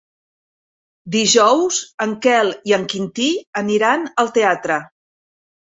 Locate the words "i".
2.71-2.75